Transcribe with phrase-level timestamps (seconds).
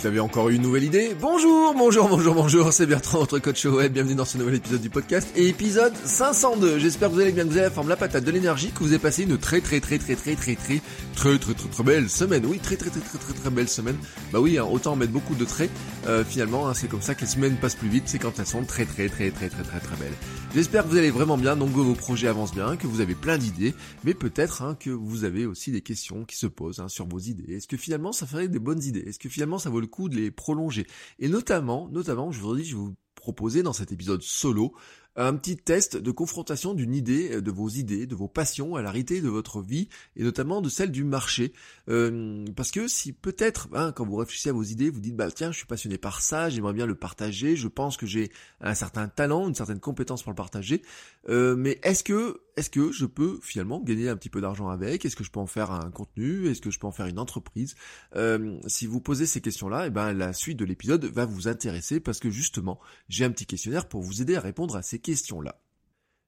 [0.00, 3.92] Vous avez encore une nouvelle idée Bonjour, bonjour, bonjour, bonjour, c'est Bertrand, votre coach web,
[3.92, 6.78] bienvenue dans ce nouvel épisode du podcast, épisode 502.
[6.78, 8.78] J'espère que vous allez bien, que vous avez la forme, la patate, de l'énergie, que
[8.78, 10.80] vous avez passé une très très très très très très très
[11.14, 12.46] très très très très belle semaine.
[12.46, 13.96] Oui, très très très très très très belle semaine.
[14.32, 15.70] Bah oui, hein, autant mettre beaucoup de traits.
[16.06, 18.46] Euh, finalement, hein, c'est comme ça que les semaines passent plus vite, c'est quand elles
[18.46, 20.14] sont très très très très très très très belles.
[20.54, 23.36] J'espère que vous allez vraiment bien, donc vos projets avancent bien, que vous avez plein
[23.36, 27.18] d'idées, mais peut-être hein, que vous avez aussi des questions qui se posent sur vos
[27.18, 27.54] idées.
[27.54, 30.16] Est-ce que finalement ça ferait des bonnes idées Est-ce que finalement ça vaut le de
[30.16, 30.86] les prolonger.
[31.18, 34.72] Et notamment, notamment, je vous dis, je vous proposer dans cet épisode solo
[35.16, 38.82] un petit test de confrontation d'une idée, euh, de vos idées, de vos passions à
[38.82, 41.52] la réalité de votre vie et notamment de celle du marché.
[41.88, 45.30] Euh, parce que si peut-être, hein, quand vous réfléchissez à vos idées, vous dites bah
[45.30, 48.30] tiens, je suis passionné par ça, j'aimerais bien le partager, je pense que j'ai
[48.60, 50.82] un certain talent, une certaine compétence pour le partager,
[51.28, 55.04] euh, mais est-ce que est-ce que je peux finalement gagner un petit peu d'argent avec?
[55.04, 56.48] Est-ce que je peux en faire un contenu?
[56.48, 57.74] Est-ce que je peux en faire une entreprise?
[58.66, 62.00] Si vous posez ces questions-là, et eh ben la suite de l'épisode va vous intéresser
[62.00, 65.60] parce que justement, j'ai un petit questionnaire pour vous aider à répondre à ces questions-là.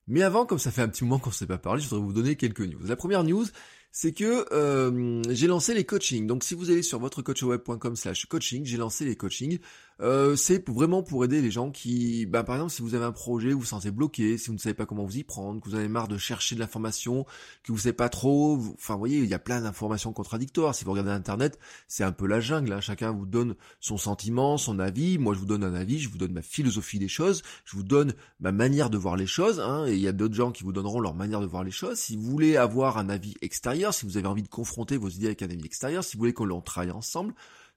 [0.08, 2.05] Mais avant, comme ça fait un petit moment qu'on ne s'est pas parlé, je voudrais
[2.05, 2.80] vous donner quelques news.
[2.84, 3.47] La première news,
[3.92, 6.27] c'est que euh, j'ai lancé les coachings.
[6.27, 9.58] Donc si vous allez sur votrecoachweb.com slash coaching, j'ai lancé les coachings.
[10.03, 13.12] Euh, c'est vraiment pour aider les gens qui, bah, par exemple, si vous avez un
[13.12, 15.69] projet, vous vous sentez bloqué, si vous ne savez pas comment vous y prendre, que
[15.69, 17.25] vous avez marre de chercher de l'information,
[17.62, 20.75] que vous savez pas trop, enfin, vous voyez, il y a plein d'informations contradictoires.
[20.75, 22.72] Si vous regardez Internet, c'est un peu la jungle.
[22.72, 22.81] Hein.
[22.81, 25.19] Chacun vous donne son sentiment, son avis.
[25.19, 27.84] Moi, je vous donne un avis, je vous donne ma philosophie des choses, je vous
[27.84, 29.60] donne ma manière de voir les choses.
[29.60, 31.71] Hein, et il y a d'autres gens qui vous donneront leur manière de voir les
[31.71, 31.98] choses.
[31.98, 35.27] Si vous voulez avoir un avis extérieur, si vous avez envie de confronter vos idées
[35.27, 37.34] avec un avis extérieur, si vous voulez qu'on travaille ensemble,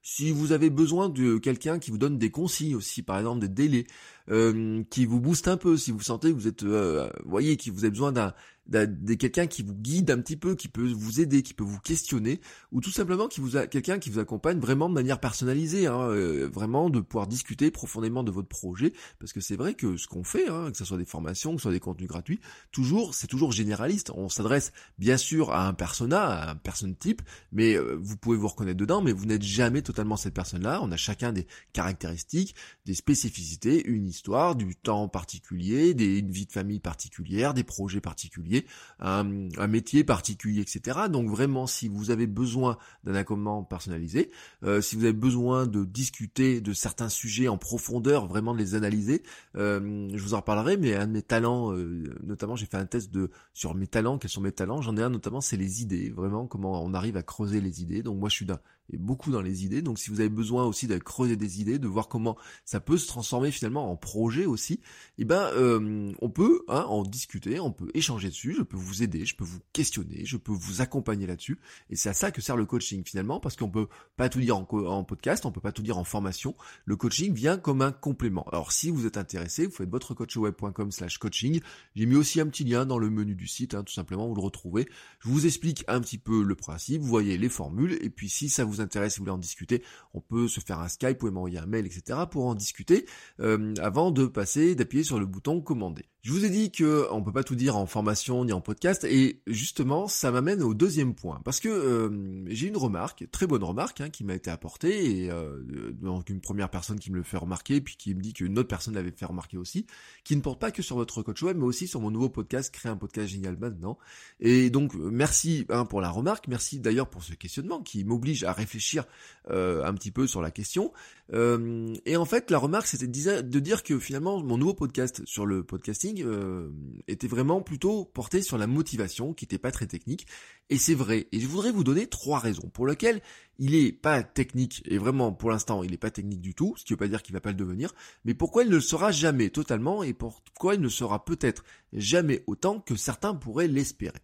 [0.08, 3.48] si vous avez besoin de quelqu'un qui vous donne des consignes aussi, par exemple des
[3.48, 3.88] délais,
[4.30, 7.70] euh, qui vous booste un peu, si vous sentez que vous êtes, euh, voyez, qui
[7.70, 8.32] vous avez besoin d'un
[8.68, 11.78] de quelqu'un qui vous guide un petit peu, qui peut vous aider, qui peut vous
[11.78, 12.40] questionner,
[12.72, 16.00] ou tout simplement qui vous a quelqu'un qui vous accompagne vraiment de manière personnalisée, hein,
[16.10, 20.06] euh, vraiment de pouvoir discuter profondément de votre projet, parce que c'est vrai que ce
[20.06, 22.40] qu'on fait, hein, que ce soit des formations, que ce soit des contenus gratuits,
[22.72, 24.10] toujours c'est toujours généraliste.
[24.14, 27.22] On s'adresse bien sûr à un persona, à un personne type,
[27.52, 30.80] mais euh, vous pouvez vous reconnaître dedans, mais vous n'êtes jamais totalement cette personne-là.
[30.82, 36.46] On a chacun des caractéristiques, des spécificités, une histoire, du temps particulier, des une vie
[36.46, 38.66] de famille particulière, des projets particuliers
[38.98, 39.24] un,
[39.66, 41.00] métier particulier, etc.
[41.10, 44.30] Donc vraiment, si vous avez besoin d'un accompagnement personnalisé,
[44.64, 48.74] euh, si vous avez besoin de discuter de certains sujets en profondeur, vraiment de les
[48.74, 49.22] analyser,
[49.56, 52.86] euh, je vous en reparlerai, mais un de mes talents, euh, notamment j'ai fait un
[52.86, 55.82] test de sur mes talents, quels sont mes talents, j'en ai un notamment, c'est les
[55.82, 58.02] idées, vraiment comment on arrive à creuser les idées.
[58.02, 58.60] Donc moi je suis d'un
[58.90, 59.82] et beaucoup dans les idées.
[59.82, 62.98] Donc si vous avez besoin aussi de creuser des idées, de voir comment ça peut
[62.98, 64.80] se transformer finalement en projet aussi,
[65.18, 69.02] eh ben euh, on peut hein, en discuter, on peut échanger dessus, je peux vous
[69.02, 71.58] aider, je peux vous questionner, je peux vous accompagner là-dessus.
[71.90, 74.56] Et c'est à ça que sert le coaching finalement, parce qu'on peut pas tout dire
[74.56, 76.54] en, podcast, on peut pas tout dire en formation.
[76.84, 78.44] Le coaching vient comme un complément.
[78.52, 81.60] Alors si vous êtes intéressé, vous faites votre coachweb.com slash coaching.
[81.94, 84.34] J'ai mis aussi un petit lien dans le menu du site, hein, tout simplement, vous
[84.34, 84.88] le retrouvez.
[85.20, 88.48] Je vous explique un petit peu le principe, vous voyez les formules, et puis si
[88.48, 89.82] ça vous intéresse, si vous voulez en discuter,
[90.14, 92.20] on peut se faire un Skype, vous pouvez m'envoyer un mail, etc.
[92.30, 93.06] pour en discuter
[93.40, 96.06] euh, avant de passer, d'appuyer sur le bouton commander.
[96.26, 99.04] Je vous ai dit que on peut pas tout dire en formation ni en podcast
[99.04, 101.40] et justement ça m'amène au deuxième point.
[101.44, 105.30] Parce que euh, j'ai une remarque, très bonne remarque hein, qui m'a été apportée et
[105.30, 108.58] euh, donc une première personne qui me le fait remarquer puis qui me dit qu'une
[108.58, 109.86] autre personne l'avait fait remarquer aussi,
[110.24, 112.74] qui ne porte pas que sur votre coach web mais aussi sur mon nouveau podcast
[112.74, 113.96] créer un podcast génial maintenant.
[114.40, 118.52] Et donc merci hein, pour la remarque, merci d'ailleurs pour ce questionnement qui m'oblige à
[118.52, 119.04] réfléchir
[119.52, 120.92] euh, un petit peu sur la question.
[121.32, 125.62] Et en fait la remarque c'était de dire que finalement mon nouveau podcast sur le
[125.62, 126.70] podcasting euh,
[127.08, 130.26] était vraiment plutôt porté sur la motivation, qui n'était pas très technique.
[130.70, 131.28] Et c'est vrai.
[131.32, 133.20] Et je voudrais vous donner trois raisons pour lesquelles
[133.58, 136.84] il est pas technique, et vraiment pour l'instant il n'est pas technique du tout, ce
[136.84, 139.12] qui veut pas dire qu'il va pas le devenir, mais pourquoi il ne le sera
[139.12, 144.20] jamais totalement, et pourquoi il ne sera peut-être jamais autant que certains pourraient l'espérer.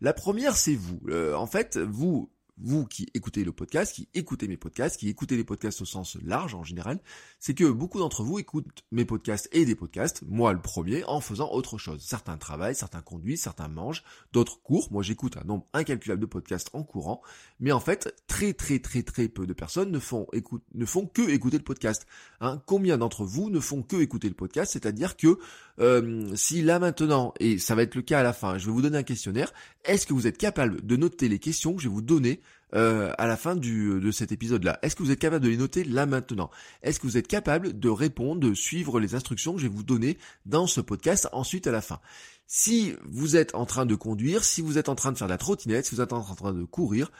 [0.00, 1.00] La première c'est vous.
[1.08, 5.36] Euh, en fait, vous vous qui écoutez le podcast, qui écoutez mes podcasts, qui écoutez
[5.36, 7.00] les podcasts au sens large en général,
[7.38, 11.20] c'est que beaucoup d'entre vous écoutent mes podcasts et des podcasts, moi le premier, en
[11.20, 12.02] faisant autre chose.
[12.02, 14.88] Certains travaillent, certains conduisent, certains mangent, d'autres courent.
[14.90, 17.22] Moi j'écoute un nombre incalculable de podcasts en courant,
[17.60, 21.06] mais en fait très très très très peu de personnes ne font écoute, ne font
[21.06, 22.06] que écouter le podcast.
[22.40, 25.38] Hein, combien d'entre vous ne font que écouter le podcast, c'est-à-dire que
[25.80, 28.72] euh, si là maintenant, et ça va être le cas à la fin, je vais
[28.72, 29.52] vous donner un questionnaire,
[29.84, 32.40] est-ce que vous êtes capable de noter les questions que je vais vous donner
[32.74, 34.78] euh, à la fin du, de cet épisode-là?
[34.82, 36.50] Est-ce que vous êtes capable de les noter là maintenant?
[36.82, 39.82] Est-ce que vous êtes capable de répondre, de suivre les instructions que je vais vous
[39.82, 42.00] donner dans ce podcast ensuite à la fin?
[42.48, 45.38] Si vous êtes en train de conduire, si vous êtes en train de faire la
[45.38, 47.10] trottinette, si vous êtes en train de courir,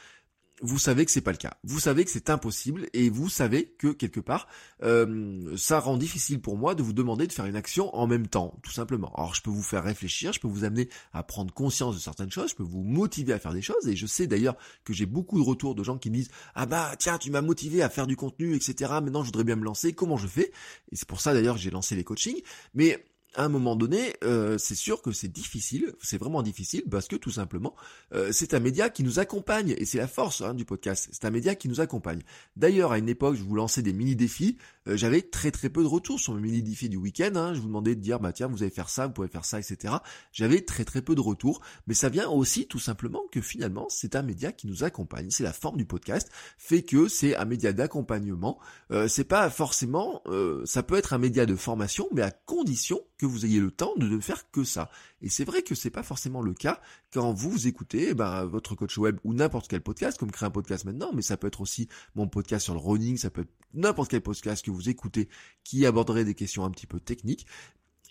[0.61, 1.57] vous savez que c'est pas le cas.
[1.63, 4.47] Vous savez que c'est impossible et vous savez que quelque part
[4.83, 8.27] euh, ça rend difficile pour moi de vous demander de faire une action en même
[8.27, 9.13] temps, tout simplement.
[9.15, 12.31] Alors je peux vous faire réfléchir, je peux vous amener à prendre conscience de certaines
[12.31, 15.05] choses, je peux vous motiver à faire des choses et je sais d'ailleurs que j'ai
[15.05, 17.89] beaucoup de retours de gens qui me disent ah bah tiens tu m'as motivé à
[17.89, 18.91] faire du contenu etc.
[19.01, 20.51] Maintenant je voudrais bien me lancer, comment je fais?
[20.91, 22.41] Et c'est pour ça d'ailleurs que j'ai lancé les coachings,
[22.73, 23.03] mais
[23.35, 27.15] à un moment donné, euh, c'est sûr que c'est difficile, c'est vraiment difficile parce que
[27.15, 27.75] tout simplement,
[28.13, 31.09] euh, c'est un média qui nous accompagne et c'est la force hein, du podcast.
[31.11, 32.21] C'est un média qui nous accompagne.
[32.55, 34.57] D'ailleurs, à une époque, je vous lançais des mini défis,
[34.87, 37.31] euh, j'avais très très peu de retours sur mes mini défis du week-end.
[37.35, 37.53] Hein.
[37.53, 39.59] Je vous demandais de dire bah tiens, vous allez faire ça, vous pouvez faire ça,
[39.59, 39.95] etc.
[40.31, 44.15] J'avais très très peu de retours, mais ça vient aussi tout simplement que finalement, c'est
[44.15, 45.29] un média qui nous accompagne.
[45.29, 48.59] C'est la forme du podcast fait que c'est un média d'accompagnement.
[49.07, 50.23] c'est pas forcément,
[50.65, 53.93] ça peut être un média de formation, mais à condition que vous ayez le temps
[53.97, 54.89] de ne faire que ça.
[55.21, 56.79] Et c'est vrai que c'est pas forcément le cas
[57.11, 60.85] quand vous écoutez ben, votre coach web ou n'importe quel podcast, comme créer un podcast
[60.85, 64.11] maintenant, mais ça peut être aussi mon podcast sur le running, ça peut être n'importe
[64.11, 65.29] quel podcast que vous écoutez
[65.63, 67.47] qui aborderait des questions un petit peu techniques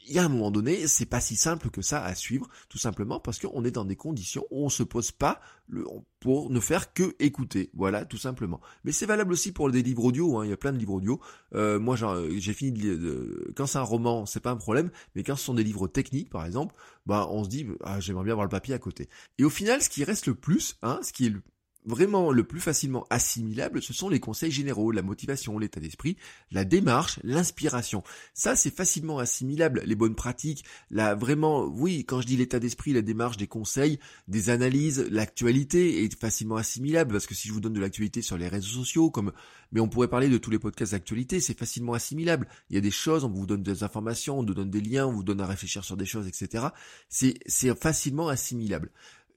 [0.08, 2.78] il y a un moment donné, c'est pas si simple que ça à suivre, tout
[2.78, 5.84] simplement parce qu'on est dans des conditions où on se pose pas le,
[6.20, 8.60] pour ne faire que écouter, voilà, tout simplement.
[8.84, 10.94] Mais c'est valable aussi pour des livres audio, hein, il y a plein de livres
[10.94, 11.20] audio.
[11.54, 11.96] Euh, moi,
[12.36, 15.54] j'ai fini de, quand c'est un roman, c'est pas un problème, mais quand ce sont
[15.54, 16.74] des livres techniques, par exemple,
[17.06, 19.08] bah, on se dit, ah, j'aimerais bien avoir le papier à côté.
[19.38, 21.42] Et au final, ce qui reste le plus, hein, ce qui est le
[21.86, 26.16] vraiment le plus facilement assimilable, ce sont les conseils généraux, la motivation, l'état d'esprit,
[26.50, 28.02] la démarche, l'inspiration.
[28.34, 32.92] Ça, c'est facilement assimilable, les bonnes pratiques, la vraiment, oui, quand je dis l'état d'esprit,
[32.92, 33.98] la démarche, des conseils,
[34.28, 38.36] des analyses, l'actualité est facilement assimilable, parce que si je vous donne de l'actualité sur
[38.36, 39.32] les réseaux sociaux, comme,
[39.72, 42.48] mais on pourrait parler de tous les podcasts d'actualité, c'est facilement assimilable.
[42.70, 45.06] Il y a des choses, on vous donne des informations, on vous donne des liens,
[45.06, 46.66] on vous donne à réfléchir sur des choses, etc.
[47.08, 48.90] C'est, c'est facilement assimilable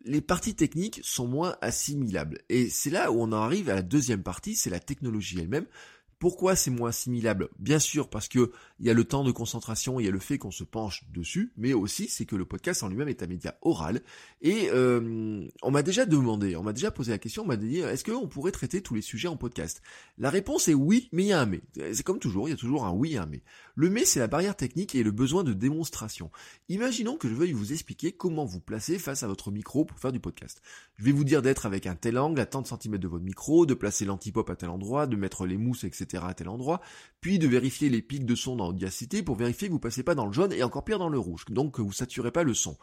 [0.05, 2.39] les parties techniques sont moins assimilables.
[2.49, 5.65] Et c'est là où on en arrive à la deuxième partie, c'est la technologie elle-même.
[6.19, 7.47] Pourquoi c'est moins assimilable?
[7.59, 8.51] Bien sûr parce que
[8.81, 11.05] il y a le temps de concentration, il y a le fait qu'on se penche
[11.13, 14.01] dessus, mais aussi c'est que le podcast en lui-même est un média oral.
[14.41, 17.79] Et euh, on m'a déjà demandé, on m'a déjà posé la question, on m'a dit
[17.79, 19.81] est-ce qu'on pourrait traiter tous les sujets en podcast?
[20.17, 21.61] La réponse est oui, mais il y a un mais.
[21.93, 23.41] C'est comme toujours, il y a toujours un oui et un mais.
[23.75, 26.31] Le mais c'est la barrière technique et le besoin de démonstration.
[26.67, 30.11] Imaginons que je veuille vous expliquer comment vous placer face à votre micro pour faire
[30.11, 30.61] du podcast.
[30.97, 33.23] Je vais vous dire d'être avec un tel angle à tant de centimètres de votre
[33.23, 36.81] micro, de placer l'antipop à tel endroit, de mettre les mousses, etc à tel endroit,
[37.21, 40.15] puis de vérifier les pics de son dans Audacity pour vérifier que vous passez pas
[40.15, 42.53] dans le jaune et encore pire dans le rouge, donc que vous saturez pas le
[42.53, 42.77] son.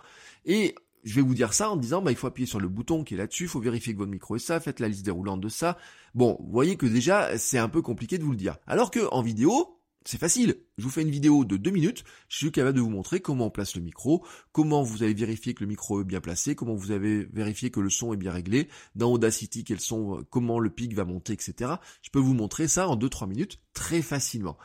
[0.44, 0.74] Et
[1.04, 3.14] je vais vous dire ça en disant, bah, il faut appuyer sur le bouton qui
[3.14, 5.48] est là-dessus, il faut vérifier que votre micro est ça, faites la liste déroulante de
[5.48, 5.78] ça.
[6.14, 8.56] Bon, vous voyez que déjà, c'est un peu compliqué de vous le dire.
[8.66, 9.75] Alors que, en vidéo,
[10.06, 10.56] c'est facile.
[10.78, 12.04] Je vous fais une vidéo de deux minutes.
[12.28, 15.54] Je suis capable de vous montrer comment on place le micro, comment vous allez vérifier
[15.54, 18.30] que le micro est bien placé, comment vous avez vérifié que le son est bien
[18.30, 21.74] réglé, dans Audacity quels sont, comment le pic va monter, etc.
[22.02, 24.56] Je peux vous montrer ça en deux trois minutes très facilement.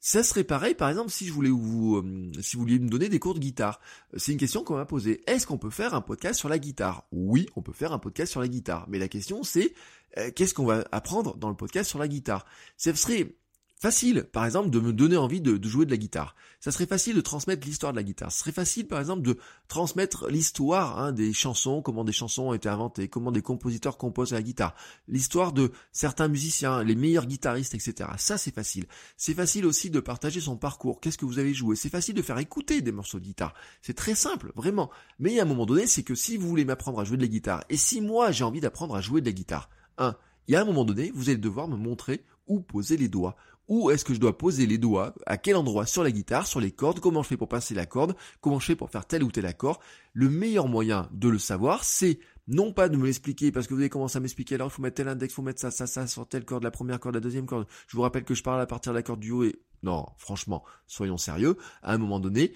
[0.00, 3.08] Ça serait pareil, par exemple, si je voulais vous, euh, si vous vouliez me donner
[3.08, 3.80] des cours de guitare.
[4.16, 5.20] C'est une question qu'on m'a posée.
[5.26, 7.06] Est-ce qu'on peut faire un podcast sur la guitare?
[7.10, 8.86] Oui, on peut faire un podcast sur la guitare.
[8.88, 9.74] Mais la question c'est,
[10.16, 12.46] euh, qu'est-ce qu'on va apprendre dans le podcast sur la guitare?
[12.76, 13.36] Ce serait
[13.80, 16.34] facile, par exemple, de me donner envie de, jouer de la guitare.
[16.60, 18.32] Ça serait facile de transmettre l'histoire de la guitare.
[18.32, 22.54] Ce serait facile, par exemple, de transmettre l'histoire hein, des chansons, comment des chansons ont
[22.54, 24.74] été inventées, comment des compositeurs composent la guitare,
[25.06, 28.10] l'histoire de certains musiciens, les meilleurs guitaristes, etc.
[28.18, 28.86] Ça, c'est facile.
[29.16, 31.00] C'est facile aussi de partager son parcours.
[31.00, 31.76] Qu'est-ce que vous avez joué?
[31.76, 33.54] C'est facile de faire écouter des morceaux de guitare.
[33.82, 34.90] C'est très simple, vraiment.
[35.18, 37.28] Mais a un moment donné, c'est que si vous voulez m'apprendre à jouer de la
[37.28, 40.16] guitare, et si moi j'ai envie d'apprendre à jouer de la guitare, un,
[40.48, 43.36] il y a un moment donné, vous allez devoir me montrer où poser les doigts,
[43.68, 45.86] où est-ce que je dois poser les doigts, à quel endroit?
[45.86, 48.66] Sur la guitare, sur les cordes, comment je fais pour passer la corde, comment je
[48.66, 49.80] fais pour faire tel ou tel accord?
[50.14, 53.80] Le meilleur moyen de le savoir, c'est non pas de me l'expliquer parce que vous
[53.80, 55.86] avez commencé à m'expliquer alors il faut mettre tel index, il faut mettre ça, ça,
[55.86, 57.66] ça sur telle corde, la première corde, la deuxième corde.
[57.86, 60.06] Je vous rappelle que je parle à partir de la corde du haut et non,
[60.16, 61.56] franchement, soyons sérieux.
[61.82, 62.52] À un moment donné,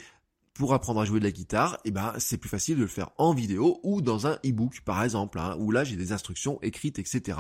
[0.55, 3.11] pour apprendre à jouer de la guitare, eh ben c'est plus facile de le faire
[3.17, 6.99] en vidéo ou dans un e-book par exemple, hein, où là j'ai des instructions écrites,
[6.99, 7.39] etc.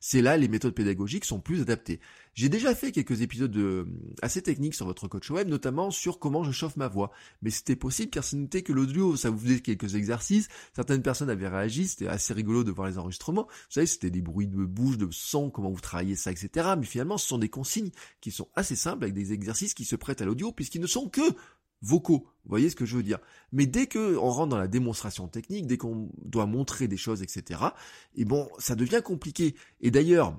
[0.00, 2.00] C'est là les méthodes pédagogiques sont plus adaptées.
[2.34, 3.86] J'ai déjà fait quelques épisodes de,
[4.20, 7.12] assez techniques sur votre coach web, notamment sur comment je chauffe ma voix.
[7.42, 10.48] Mais c'était possible car ce n'était que l'audio, ça vous faisait quelques exercices.
[10.74, 13.46] Certaines personnes avaient réagi, c'était assez rigolo de voir les enregistrements.
[13.46, 16.70] Vous savez, c'était des bruits de bouche, de son, comment vous travaillez ça, etc.
[16.76, 17.90] Mais finalement, ce sont des consignes
[18.20, 21.08] qui sont assez simples avec des exercices qui se prêtent à l'audio puisqu'ils ne sont
[21.08, 21.22] que
[21.82, 22.26] vocaux.
[22.44, 23.18] Vous voyez ce que je veux dire?
[23.52, 27.22] Mais dès que on rentre dans la démonstration technique, dès qu'on doit montrer des choses,
[27.22, 27.60] etc.
[28.14, 29.54] Et bon, ça devient compliqué.
[29.80, 30.38] Et d'ailleurs,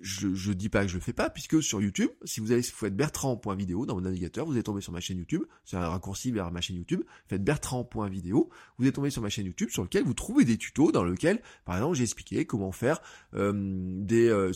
[0.00, 2.62] je, je dis pas que je le fais pas, puisque sur YouTube, si vous allez,
[2.62, 5.88] vous faites bertrand.video dans mon navigateur, vous êtes tombé sur ma chaîne YouTube, c'est un
[5.88, 9.82] raccourci vers ma chaîne YouTube, faites bertrand.video, vous êtes tombé sur ma chaîne YouTube sur
[9.82, 13.00] lequel vous trouvez des tutos dans lequel, par exemple, j'ai expliqué comment faire
[13.34, 14.52] euh, des, euh,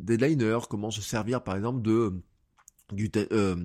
[0.00, 2.20] des liners, comment se servir par exemple de
[3.32, 3.56] euh,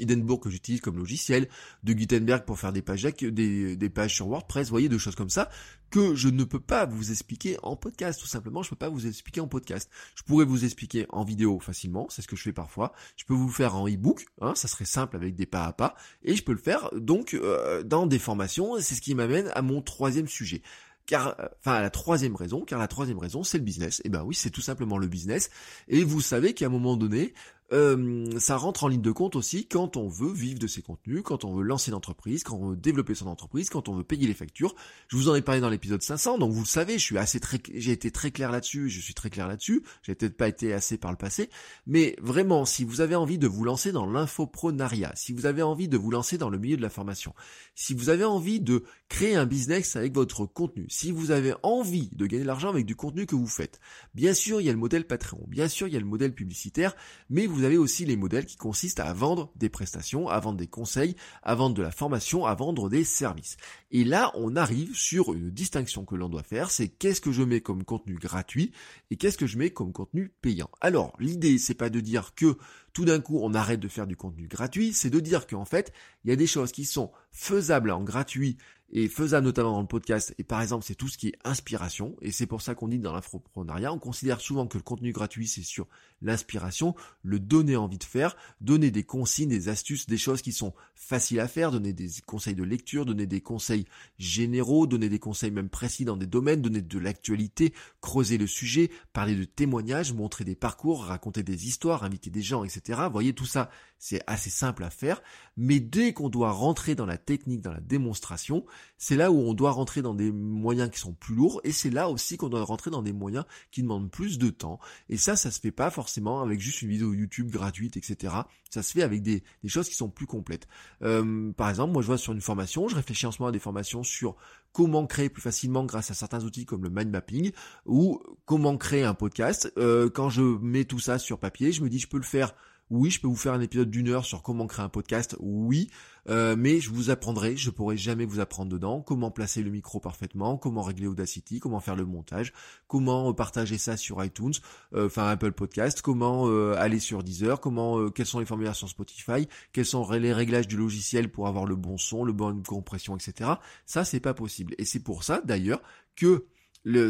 [0.00, 1.48] Hindenburg que j'utilise comme logiciel,
[1.82, 5.14] de Gutenberg pour faire des pages, des, des pages sur WordPress, vous voyez, de choses
[5.14, 5.50] comme ça,
[5.90, 9.06] que je ne peux pas vous expliquer en podcast, tout simplement, je peux pas vous
[9.06, 9.90] expliquer en podcast.
[10.14, 13.34] Je pourrais vous expliquer en vidéo facilement, c'est ce que je fais parfois, je peux
[13.34, 16.42] vous faire en e-book, hein, ça serait simple avec des pas à pas, et je
[16.42, 20.28] peux le faire donc euh, dans des formations, c'est ce qui m'amène à mon troisième
[20.28, 20.62] sujet
[21.08, 24.00] car, euh, enfin, la troisième raison, car la troisième raison, c'est le business.
[24.00, 25.50] Et eh ben oui, c'est tout simplement le business.
[25.88, 27.32] Et vous savez qu'à un moment donné,
[27.70, 31.22] euh, ça rentre en ligne de compte aussi quand on veut vivre de ses contenus,
[31.22, 34.04] quand on veut lancer une entreprise, quand on veut développer son entreprise, quand on veut
[34.04, 34.74] payer les factures.
[35.08, 37.40] Je vous en ai parlé dans l'épisode 500, donc vous le savez, je suis assez
[37.40, 39.82] très, j'ai été très clair là-dessus, je suis très clair là-dessus.
[40.02, 41.50] J'ai peut-être pas été assez par le passé,
[41.86, 45.88] mais vraiment, si vous avez envie de vous lancer dans l'infoprenariat, si vous avez envie
[45.88, 47.34] de vous lancer dans le milieu de la formation,
[47.74, 52.08] si vous avez envie de créer un business avec votre contenu, si vous avez envie
[52.12, 53.78] de gagner de l'argent avec du contenu que vous faites,
[54.14, 56.32] bien sûr, il y a le modèle Patreon, bien sûr, il y a le modèle
[56.32, 56.94] publicitaire,
[57.28, 60.58] mais vous vous avez aussi les modèles qui consistent à vendre des prestations, à vendre
[60.58, 63.56] des conseils, à vendre de la formation, à vendre des services.
[63.90, 67.42] Et là, on arrive sur une distinction que l'on doit faire, c'est qu'est-ce que je
[67.42, 68.70] mets comme contenu gratuit
[69.10, 70.70] et qu'est-ce que je mets comme contenu payant.
[70.80, 72.56] Alors, l'idée, c'est pas de dire que
[72.92, 75.92] tout d'un coup on arrête de faire du contenu gratuit, c'est de dire qu'en fait,
[76.24, 78.56] il y a des choses qui sont faisables en gratuit
[78.90, 80.34] et faisable notamment dans le podcast.
[80.38, 82.16] Et par exemple, c'est tout ce qui est inspiration.
[82.22, 85.46] Et c'est pour ça qu'on dit dans l'infoprenariat, on considère souvent que le contenu gratuit,
[85.46, 85.86] c'est sur
[86.22, 90.74] l'inspiration, le donner envie de faire, donner des consignes, des astuces, des choses qui sont
[90.94, 93.84] faciles à faire, donner des conseils de lecture, donner des conseils
[94.18, 98.90] généraux, donner des conseils même précis dans des domaines, donner de l'actualité, creuser le sujet,
[99.12, 103.02] parler de témoignages, montrer des parcours, raconter des histoires, inviter des gens, etc.
[103.12, 105.22] Voyez, tout ça, c'est assez simple à faire.
[105.56, 108.64] Mais dès qu'on doit rentrer dans la technique, dans la démonstration,
[108.96, 111.90] c'est là où on doit rentrer dans des moyens qui sont plus lourds et c'est
[111.90, 114.78] là aussi qu'on doit rentrer dans des moyens qui demandent plus de temps.
[115.08, 118.34] Et ça, ça se fait pas forcément avec juste une vidéo YouTube gratuite, etc.
[118.70, 120.68] Ça se fait avec des, choses qui sont plus complètes.
[121.02, 123.52] Euh, par exemple, moi je vois sur une formation, je réfléchis en ce moment à
[123.52, 124.36] des formations sur
[124.72, 127.52] comment créer plus facilement grâce à certains outils comme le mind mapping
[127.84, 129.72] ou comment créer un podcast.
[129.76, 132.54] Euh, quand je mets tout ça sur papier, je me dis je peux le faire
[132.90, 135.36] oui, je peux vous faire un épisode d'une heure sur comment créer un podcast.
[135.40, 135.90] Oui,
[136.28, 140.00] euh, mais je vous apprendrai, je pourrai jamais vous apprendre dedans, comment placer le micro
[140.00, 142.52] parfaitement, comment régler Audacity, comment faire le montage,
[142.86, 144.52] comment euh, partager ça sur iTunes,
[144.94, 149.48] euh, enfin Apple Podcast, comment aller sur Deezer, comment, quels sont les formulaires sur Spotify,
[149.72, 153.52] quels sont les réglages du logiciel pour avoir le bon son, le bon compression, etc.
[153.86, 154.74] Ça, c'est pas possible.
[154.78, 155.82] Et c'est pour ça, d'ailleurs,
[156.16, 156.46] que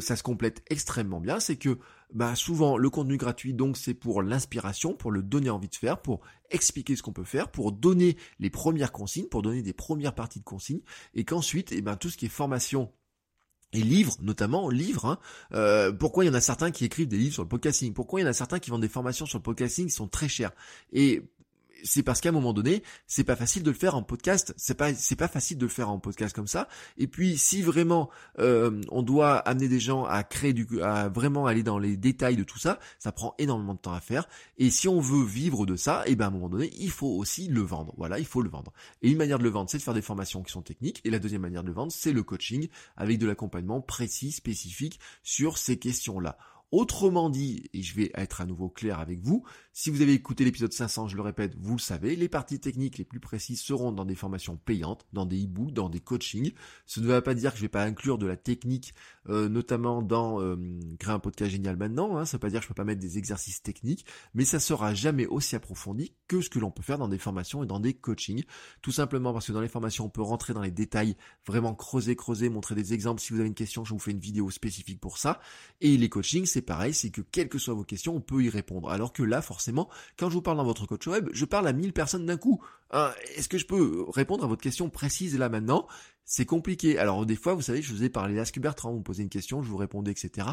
[0.01, 1.79] ça se complète extrêmement bien, c'est que
[2.13, 6.01] bah souvent le contenu gratuit donc c'est pour l'inspiration, pour le donner envie de faire,
[6.01, 10.15] pour expliquer ce qu'on peut faire, pour donner les premières consignes, pour donner des premières
[10.15, 10.81] parties de consignes,
[11.15, 12.91] et qu'ensuite eh ben tout ce qui est formation
[13.73, 15.07] et livres, notamment livres.
[15.07, 15.19] Hein,
[15.53, 17.93] euh, pourquoi il y en a certains qui écrivent des livres sur le podcasting?
[17.93, 20.09] Pourquoi il y en a certains qui vendent des formations sur le podcasting qui sont
[20.09, 20.53] très chères?
[20.93, 21.23] Et
[21.85, 24.55] c'est parce qu'à un moment donné, c'est pas facile de le faire en podcast.
[24.57, 26.69] C'est pas, c'est pas facile de le faire en podcast comme ça.
[26.97, 31.47] Et puis, si vraiment euh, on doit amener des gens à créer du, à vraiment
[31.47, 34.29] aller dans les détails de tout ça, ça prend énormément de temps à faire.
[34.57, 36.91] Et si on veut vivre de ça, et eh ben à un moment donné, il
[36.91, 37.95] faut aussi le vendre.
[37.97, 38.73] Voilà, il faut le vendre.
[39.03, 41.01] Et une manière de le vendre, c'est de faire des formations qui sont techniques.
[41.05, 44.99] Et la deuxième manière de le vendre, c'est le coaching avec de l'accompagnement précis, spécifique
[45.23, 46.39] sur ces questions-là.
[46.71, 49.43] Autrement dit, et je vais être à nouveau clair avec vous,
[49.79, 52.99] si vous avez écouté l'épisode 500, je le répète, vous le savez, les parties techniques
[52.99, 56.51] les plus précises seront dans des formations payantes, dans des e-books, dans des coachings.
[56.85, 58.93] Ce ne va pas dire que je vais pas inclure de la technique,
[59.29, 60.57] euh, notamment dans euh,
[60.99, 62.19] créer un podcast génial maintenant.
[62.19, 64.05] Hein, ça ne veut pas dire que je peux pas mettre des exercices techniques,
[64.35, 67.63] mais ça sera jamais aussi approfondi que ce que l'on peut faire dans des formations
[67.63, 68.43] et dans des coachings.
[68.83, 71.15] Tout simplement parce que dans les formations, on peut rentrer dans les détails,
[71.47, 73.21] vraiment creuser, creuser, montrer des exemples.
[73.21, 75.39] Si vous avez une question, je vous fais une vidéo spécifique pour ça.
[75.81, 78.51] Et les coachings, c'est pareil, c'est que quelles que soient vos questions, on peut y
[78.51, 78.91] répondre.
[78.91, 79.68] Alors que là, forcément,
[80.19, 82.63] quand je vous parle dans votre coach web, je parle à 1000 personnes d'un coup.
[82.91, 85.87] Hein, est-ce que je peux répondre à votre question précise là maintenant?
[86.31, 86.99] C'est compliqué.
[86.99, 89.31] Alors des fois, vous savez, je vous ai parlé d'Ask Bertrand, vous me posez une
[89.31, 90.47] question, je vous répondais, etc.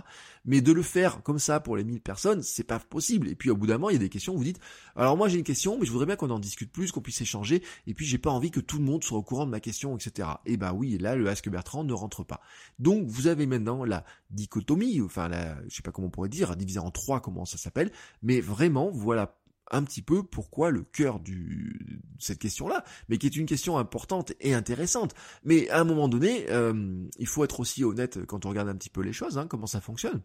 [0.46, 3.28] Mais de le faire comme ça pour les 1000 personnes, c'est pas possible.
[3.28, 4.60] Et puis au bout d'un moment, il y a des questions, vous dites,
[4.96, 7.20] alors moi j'ai une question, mais je voudrais bien qu'on en discute plus, qu'on puisse
[7.20, 9.60] échanger, et puis j'ai pas envie que tout le monde soit au courant de ma
[9.60, 10.30] question, etc.
[10.46, 12.40] Et ben oui, là, le Ask Bertrand ne rentre pas.
[12.80, 16.56] Donc vous avez maintenant la dichotomie, enfin la, je sais pas comment on pourrait dire,
[16.56, 17.92] divisé en trois, comment ça s'appelle,
[18.24, 19.36] mais vraiment, voilà
[19.72, 23.78] un petit peu pourquoi le cœur du, de cette question-là, mais qui est une question
[23.78, 25.14] importante et intéressante.
[25.44, 28.76] Mais à un moment donné, euh, il faut être aussi honnête quand on regarde un
[28.76, 30.22] petit peu les choses, hein, comment ça fonctionne.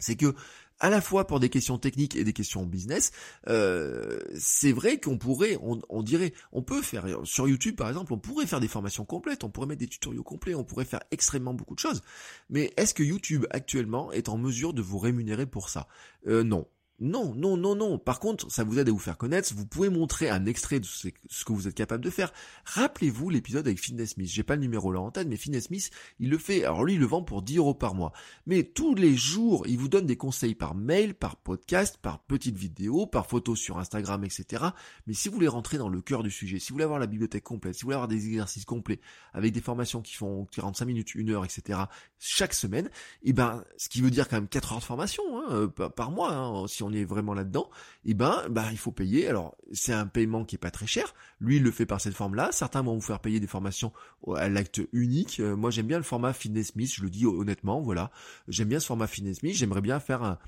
[0.00, 0.34] C'est que
[0.80, 3.12] à la fois pour des questions techniques et des questions business,
[3.46, 8.12] euh, c'est vrai qu'on pourrait, on, on, dirait, on peut faire sur YouTube par exemple,
[8.12, 11.02] on pourrait faire des formations complètes, on pourrait mettre des tutoriaux complets, on pourrait faire
[11.12, 12.02] extrêmement beaucoup de choses.
[12.50, 15.86] Mais est-ce que YouTube actuellement est en mesure de vous rémunérer pour ça?
[16.26, 16.66] Euh, Non,
[17.00, 17.98] non, non, non, non.
[17.98, 19.52] Par contre, ça vous aide à vous faire connaître.
[19.54, 22.32] Vous pouvez montrer un extrait de ce que vous êtes capable de faire.
[22.64, 24.28] Rappelez-vous l'épisode avec Fitness Smith.
[24.30, 26.64] J'ai pas le numéro là en tête, mais Fitness Smith, il le fait.
[26.64, 28.12] Alors lui, il le vend pour 10 euros par mois.
[28.46, 32.56] Mais tous les jours, il vous donne des conseils par mail, par podcast, par petite
[32.56, 34.64] vidéo, par photo sur Instagram, etc.
[35.08, 37.08] Mais si vous voulez rentrer dans le cœur du sujet, si vous voulez avoir la
[37.08, 39.00] bibliothèque complète, si vous voulez avoir des exercices complets,
[39.32, 41.80] avec des formations qui font 45 minutes, une heure, etc.
[42.20, 42.86] chaque semaine,
[43.22, 45.68] et eh ben, ce qui veut dire quand même 4 heures de formation hein, euh,
[45.68, 47.68] par mois, hein, on est vraiment là-dedans,
[48.04, 49.28] eh ben, bah, il faut payer.
[49.28, 51.14] Alors, c'est un paiement qui est pas très cher.
[51.40, 52.50] Lui, il le fait par cette forme-là.
[52.52, 53.92] Certains vont vous faire payer des formations
[54.36, 55.40] à l'acte unique.
[55.40, 58.10] Euh, moi, j'aime bien le format Fitness Smith, je le dis honnêtement, voilà.
[58.48, 59.54] J'aime bien ce format Fitness Smith.
[59.54, 60.38] J'aimerais bien faire un,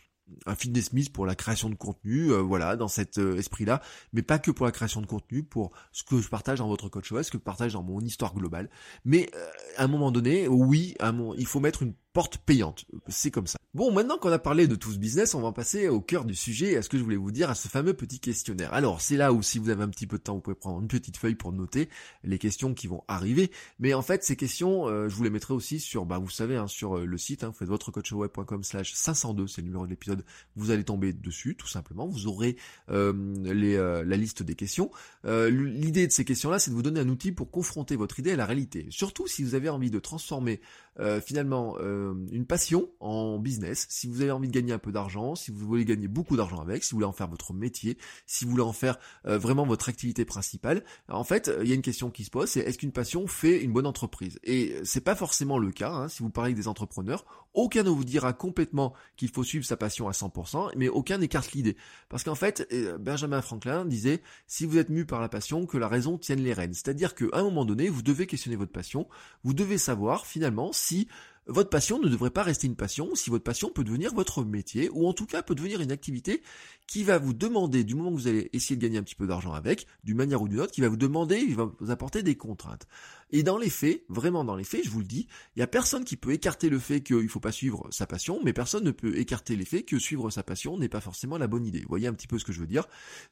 [0.56, 3.80] fitness smith pour la création de contenu, euh, voilà, dans cet euh, esprit-là,
[4.12, 6.88] mais pas que pour la création de contenu, pour ce que je partage dans votre
[6.88, 8.68] coach ce que je partage dans mon histoire globale.
[9.04, 9.30] Mais
[9.76, 12.86] à un moment donné, oui, à il faut mettre une porte payante.
[13.08, 13.58] C'est comme ça.
[13.74, 16.34] Bon, maintenant qu'on a parlé de tout ce business, on va passer au cœur du
[16.34, 18.72] sujet, à ce que je voulais vous dire, à ce fameux petit questionnaire.
[18.72, 20.80] Alors, c'est là où si vous avez un petit peu de temps, vous pouvez prendre
[20.80, 21.90] une petite feuille pour noter
[22.24, 23.50] les questions qui vont arriver.
[23.80, 26.68] Mais en fait, ces questions, je vous les mettrai aussi sur, bah, vous savez, hein,
[26.68, 30.24] sur le site, hein, vous faites votrecoachweb.com slash 502, c'est le numéro de l'épisode
[30.56, 32.06] vous allez tomber dessus, tout simplement.
[32.06, 32.56] Vous aurez
[32.90, 33.12] euh,
[33.46, 34.90] euh, la liste des questions.
[35.24, 38.32] Euh, l'idée de ces questions-là, c'est de vous donner un outil pour confronter votre idée
[38.32, 38.86] à la réalité.
[38.90, 40.60] Surtout si vous avez envie de transformer
[41.22, 41.76] finalement
[42.30, 45.66] une passion en business, si vous avez envie de gagner un peu d'argent, si vous
[45.66, 48.62] voulez gagner beaucoup d'argent avec, si vous voulez en faire votre métier, si vous voulez
[48.62, 50.84] en faire vraiment votre activité principale.
[51.08, 53.62] En fait, il y a une question qui se pose, c'est est-ce qu'une passion fait
[53.62, 54.38] une bonne entreprise?
[54.44, 55.90] Et c'est pas forcément le cas.
[55.90, 59.64] Hein, si vous parlez avec des entrepreneurs, aucun ne vous dira complètement qu'il faut suivre
[59.64, 61.76] sa passion à 100%, mais aucun n'écarte l'idée.
[62.08, 65.78] Parce qu'en fait, euh, Benjamin Franklin disait, si vous êtes mu par la passion, que
[65.78, 66.74] la raison tienne les rênes.
[66.74, 69.08] C'est-à-dire qu'à un moment donné, vous devez questionner votre passion,
[69.42, 71.08] vous devez savoir finalement si
[71.46, 74.90] votre passion ne devrait pas rester une passion, si votre passion peut devenir votre métier,
[74.90, 76.42] ou en tout cas peut devenir une activité
[76.86, 79.26] qui va vous demander, du moment que vous allez essayer de gagner un petit peu
[79.26, 82.22] d'argent avec, d'une manière ou d'une autre, qui va vous demander, il va vous apporter
[82.22, 82.86] des contraintes.
[83.30, 85.66] Et dans les faits, vraiment dans les faits, je vous le dis, il y a
[85.66, 88.92] personne qui peut écarter le fait qu'il faut pas suivre sa passion, mais personne ne
[88.92, 91.80] peut écarter l'effet que suivre sa passion n'est pas forcément la bonne idée.
[91.80, 92.86] Vous voyez un petit peu ce que je veux dire?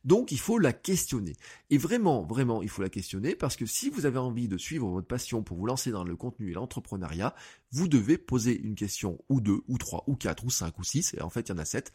[0.04, 1.34] Donc il faut la questionner.
[1.70, 4.88] Et vraiment, vraiment, il faut la questionner parce que si vous avez envie de suivre
[4.88, 7.34] votre passion pour vous lancer dans le contenu et l'entrepreneuriat,
[7.70, 11.14] vous devez poser une question ou deux, ou trois, ou quatre, ou cinq, ou six,
[11.14, 11.92] et en fait il y en a sept,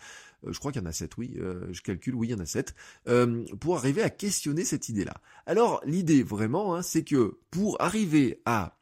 [0.48, 2.40] je crois qu'il y en a sept, oui, euh, je calcule, oui, il y en
[2.40, 2.76] a sept,
[3.08, 5.16] euh, pour arriver à questionner cette idée-là.
[5.46, 8.80] Alors, l'idée vraiment, hein, c'est que pour arriver à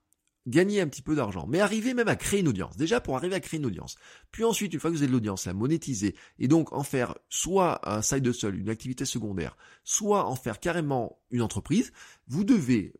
[0.47, 2.77] gagner un petit peu d'argent, mais arriver même à créer une audience.
[2.77, 3.97] Déjà pour arriver à créer une audience.
[4.31, 7.15] Puis ensuite, une fois que vous avez de l'audience, la monétiser et donc en faire
[7.29, 11.91] soit un side hustle, une activité secondaire, soit en faire carrément une entreprise,
[12.27, 12.93] vous devez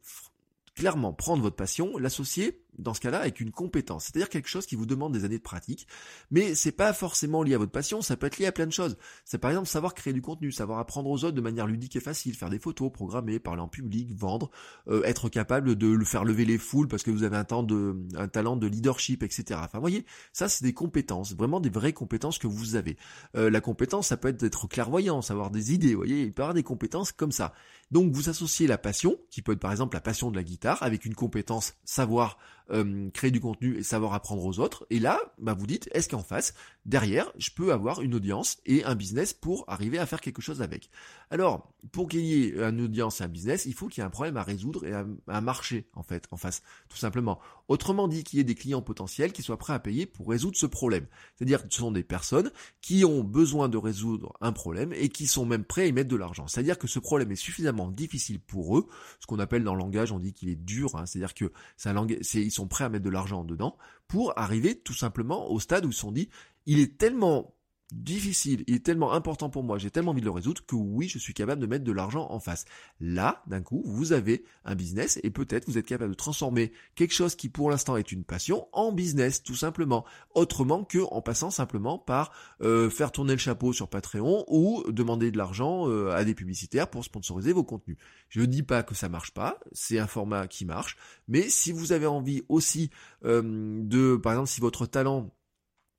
[0.76, 4.75] clairement prendre votre passion, l'associer dans ce cas-là avec une compétence, c'est-à-dire quelque chose qui
[4.75, 5.88] vous demande des années de pratique,
[6.32, 8.71] mais c'est pas forcément lié à votre passion, ça peut être lié à plein de
[8.71, 8.97] choses.
[9.25, 11.99] C'est par exemple savoir créer du contenu, savoir apprendre aux autres de manière ludique et
[11.99, 14.51] facile, faire des photos, programmer, parler en public, vendre,
[14.88, 17.63] euh, être capable de le faire lever les foules parce que vous avez un temps
[17.63, 19.60] de un talent de leadership, etc.
[19.63, 22.97] Enfin, vous voyez, ça c'est des compétences, vraiment des vraies compétences que vous avez.
[23.36, 26.41] Euh, la compétence, ça peut être d'être clairvoyant, savoir des idées, vous voyez, il peut
[26.41, 27.53] y avoir des compétences comme ça.
[27.91, 30.84] Donc vous associez la passion, qui peut être par exemple la passion de la guitare,
[30.84, 32.38] avec une compétence savoir
[32.71, 34.86] euh, créer du contenu et savoir apprendre aux autres.
[34.89, 36.53] Et là, bah vous dites, est-ce qu'en face,
[36.86, 40.62] derrière, je peux avoir une audience et un business pour arriver à faire quelque chose
[40.62, 40.89] avec?
[41.30, 44.08] Alors, pour qu'il y ait une audience et un business, il faut qu'il y ait
[44.08, 47.39] un problème à résoudre et un, marché en fait en face, tout simplement.
[47.67, 50.58] Autrement dit, qu'il y ait des clients potentiels qui soient prêts à payer pour résoudre
[50.58, 51.06] ce problème.
[51.36, 55.28] C'est-à-dire que ce sont des personnes qui ont besoin de résoudre un problème et qui
[55.28, 56.47] sont même prêts à y mettre de l'argent.
[56.47, 58.88] C'est-à-dire que ce problème est suffisamment difficile pour eux,
[59.19, 61.06] ce qu'on appelle dans le langage, on dit qu'il est dur, hein.
[61.06, 64.80] c'est-à-dire que c'est un langage, ils sont prêts à mettre de l'argent dedans pour arriver
[64.80, 66.30] tout simplement au stade où ils se sont dit,
[66.65, 67.57] il est tellement
[67.91, 71.08] difficile, il est tellement important pour moi, j'ai tellement envie de le résoudre que oui,
[71.08, 72.65] je suis capable de mettre de l'argent en face.
[73.00, 77.13] Là, d'un coup, vous avez un business et peut-être vous êtes capable de transformer quelque
[77.13, 80.06] chose qui pour l'instant est une passion en business, tout simplement.
[80.36, 85.32] Autrement que en passant simplement par euh, faire tourner le chapeau sur Patreon ou demander
[85.32, 87.97] de l'argent euh, à des publicitaires pour sponsoriser vos contenus.
[88.30, 90.97] Je ne dis pas que ça marche pas, c'est un format qui marche,
[91.28, 92.89] mais si vous avez envie aussi
[93.23, 93.41] euh,
[93.84, 95.32] de, par exemple, si votre talent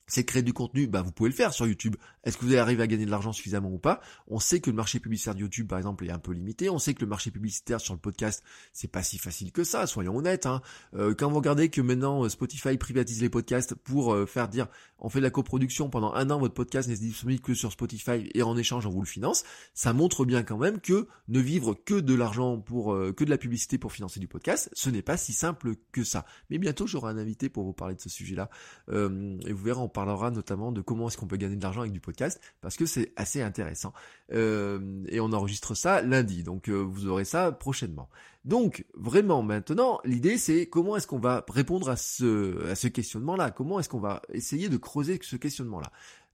[0.09, 1.95] c'est créer du contenu, bah vous pouvez le faire sur YouTube.
[2.25, 4.01] Est-ce que vous allez arriver à gagner de l'argent suffisamment ou pas?
[4.27, 6.69] On sait que le marché publicitaire de YouTube, par exemple, est un peu limité.
[6.71, 8.43] On sait que le marché publicitaire sur le podcast,
[8.73, 9.87] c'est pas si facile que ça.
[9.87, 10.47] Soyons honnêtes.
[10.47, 10.63] Hein.
[10.95, 14.67] Euh, quand vous regardez que maintenant euh, Spotify privatise les podcasts pour euh, faire dire,
[14.99, 18.29] on fait de la coproduction pendant un an, votre podcast n'est disponible que sur Spotify
[18.35, 19.45] et en échange on vous le finance,
[19.75, 23.39] ça montre bien quand même que ne vivre que de l'argent pour que de la
[23.39, 26.27] publicité pour financer du podcast, ce n'est pas si simple que ça.
[26.51, 28.51] Mais bientôt j'aurai un invité pour vous parler de ce sujet-là
[28.91, 31.99] et vous verrez parlera notamment de comment est-ce qu'on peut gagner de l'argent avec du
[31.99, 33.93] podcast, parce que c'est assez intéressant.
[34.33, 38.09] Euh, et on enregistre ça lundi, donc euh, vous aurez ça prochainement.
[38.45, 43.51] Donc vraiment maintenant, l'idée c'est comment est-ce qu'on va répondre à ce, à ce questionnement-là?
[43.51, 45.91] Comment est-ce qu'on va essayer de creuser ce questionnement-là?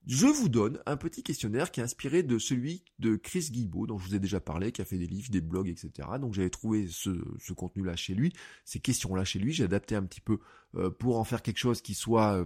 [0.07, 3.97] Je vous donne un petit questionnaire qui est inspiré de celui de Chris Guibaud, dont
[3.97, 6.07] je vous ai déjà parlé, qui a fait des livres, des blogs, etc.
[6.19, 7.11] Donc j'avais trouvé ce,
[7.53, 8.33] contenu-là chez lui,
[8.65, 10.39] ces questions-là chez lui, j'ai adapté un petit peu
[10.75, 12.45] euh, pour en faire quelque chose qui soit euh,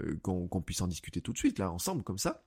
[0.00, 2.44] euh, qu'on puisse en discuter tout de suite là ensemble comme ça.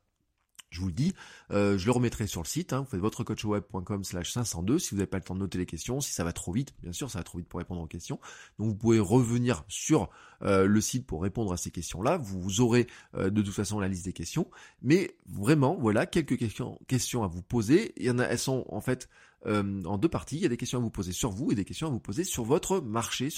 [0.69, 1.15] Je vous le dis,
[1.51, 4.97] euh, je le remettrai sur le site, hein, vous faites votrecoachweb.com slash 502 si vous
[4.97, 7.10] n'avez pas le temps de noter les questions, si ça va trop vite, bien sûr
[7.10, 8.19] ça va trop vite pour répondre aux questions.
[8.60, 10.10] Donc vous pouvez revenir sur
[10.43, 13.88] euh, le site pour répondre à ces questions-là, vous, aurez euh, de toute façon la
[13.88, 14.47] liste des questions,
[14.84, 18.65] mais vraiment voilà quelques questions, questions à vous poser, il y en a, elles sont
[18.69, 19.10] en fait
[19.45, 21.65] en deux parties, il y a des questions à vous poser sur vous et des
[21.65, 23.30] questions à vous poser sur votre marché,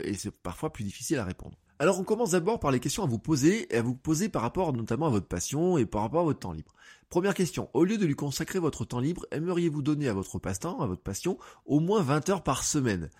[0.00, 1.56] et c'est parfois plus difficile à répondre.
[1.78, 4.42] Alors on commence d'abord par les questions à vous poser, et à vous poser par
[4.42, 6.74] rapport notamment à votre passion et par rapport à votre temps libre.
[7.08, 10.80] Première question, au lieu de lui consacrer votre temps libre, aimeriez-vous donner à votre passe-temps,
[10.80, 13.10] à votre passion, au moins 20 heures par semaine?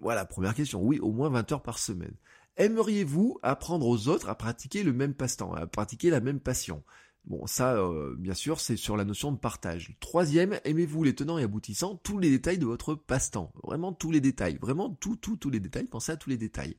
[0.00, 2.14] Voilà, première question, oui, au moins 20 heures par semaine.
[2.56, 6.82] Aimeriez-vous apprendre aux autres à pratiquer le même passe-temps, à pratiquer la même passion?
[7.26, 9.96] Bon, ça, euh, bien sûr, c'est sur la notion de partage.
[9.98, 13.52] Troisième, aimez-vous les tenants et aboutissants, tous les détails de votre passe-temps.
[13.64, 14.58] Vraiment tous les détails.
[14.60, 15.86] Vraiment tout, tout, tous les détails.
[15.86, 16.76] Pensez à tous les détails.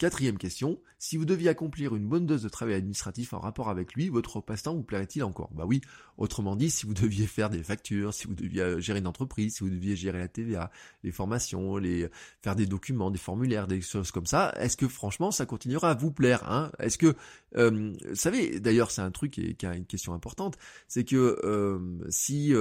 [0.00, 3.92] Quatrième question, si vous deviez accomplir une bonne dose de travail administratif en rapport avec
[3.92, 5.50] lui, votre passe-temps vous plairait-il encore?
[5.52, 5.82] Bah oui,
[6.16, 9.56] autrement dit, si vous deviez faire des factures, si vous deviez euh, gérer une entreprise,
[9.56, 10.70] si vous deviez gérer la TVA,
[11.04, 12.08] les formations, les
[12.40, 15.94] faire des documents, des formulaires, des choses comme ça, est-ce que franchement ça continuera à
[15.94, 16.72] vous plaire hein?
[16.78, 17.14] Est-ce que,
[17.56, 20.56] euh, vous savez, d'ailleurs c'est un truc qui, qui, a une question importante,
[20.88, 22.54] c'est que euh, si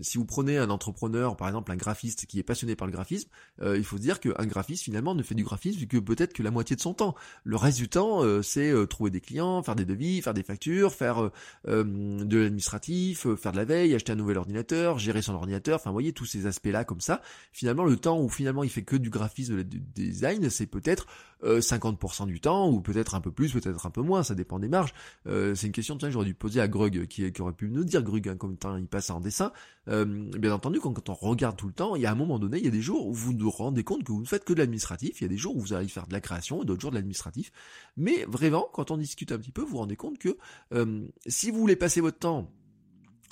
[0.00, 3.28] si vous prenez un entrepreneur, par exemple un graphiste qui est passionné par le graphisme,
[3.62, 6.74] il faut se dire qu'un graphiste finalement ne fait du graphisme que peut-être que moitié
[6.76, 7.14] de son temps.
[7.44, 10.42] Le reste du temps, euh, c'est euh, trouver des clients, faire des devis, faire des
[10.42, 11.30] factures, faire
[11.68, 11.84] euh,
[12.24, 15.94] de l'administratif, faire de la veille, acheter un nouvel ordinateur, gérer son ordinateur, enfin vous
[15.94, 17.20] voyez tous ces aspects-là comme ça.
[17.52, 21.06] Finalement, le temps où finalement il fait que du graphisme, du design, c'est peut-être
[21.42, 24.68] 50% du temps, ou peut-être un peu plus, peut-être un peu moins, ça dépend des
[24.68, 24.94] marges.
[25.26, 28.26] c'est une question que j'aurais dû poser à Grug, qui, aurait pu nous dire, Grug,
[28.28, 29.52] hein, combien de temps il passe en dessin.
[29.86, 32.58] bien entendu, quand, quand, on regarde tout le temps, il y a un moment donné,
[32.58, 34.54] il y a des jours où vous vous rendez compte que vous ne faites que
[34.54, 36.64] de l'administratif, il y a des jours où vous allez faire de la création et
[36.64, 37.50] d'autres jours de l'administratif.
[37.96, 40.36] Mais vraiment, quand on discute un petit peu, vous vous rendez compte que
[40.72, 42.50] euh, si vous voulez passer votre temps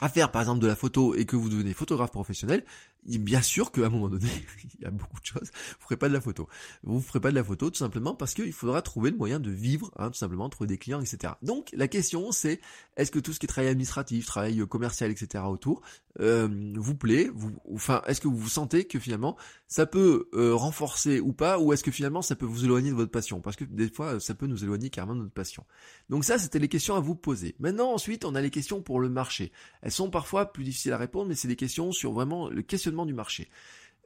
[0.00, 2.64] à faire par exemple de la photo et que vous devenez photographe professionnel,
[3.04, 4.28] bien sûr qu'à un moment donné,
[4.74, 6.48] il y a beaucoup de choses, vous ferez pas de la photo.
[6.82, 9.50] Vous ferez pas de la photo tout simplement parce qu'il faudra trouver le moyen de
[9.50, 11.34] vivre, hein, tout simplement, trouver des clients, etc.
[11.42, 12.60] Donc la question c'est,
[12.96, 15.44] est-ce que tout ce qui est travail administratif, travail commercial, etc.
[15.46, 15.82] autour,
[16.20, 17.30] euh, vous plaît?
[17.34, 19.36] Vous, Enfin, est-ce que vous vous sentez que finalement
[19.66, 22.94] ça peut euh, renforcer ou pas, ou est-ce que finalement ça peut vous éloigner de
[22.94, 23.40] votre passion?
[23.40, 25.64] Parce que des fois ça peut nous éloigner carrément de notre passion.
[26.08, 27.56] Donc ça c'était les questions à vous poser.
[27.58, 29.50] Maintenant ensuite on a les questions pour le marché.
[29.80, 32.91] Elles sont parfois plus difficiles à répondre, mais c'est des questions sur vraiment le questionnement
[33.06, 33.48] du marché.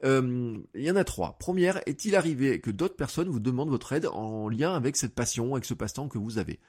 [0.03, 1.37] Euh, il y en a trois.
[1.39, 5.53] Première, est-il arrivé que d'autres personnes vous demandent votre aide en lien avec cette passion,
[5.53, 6.59] avec ce passe-temps que vous avez?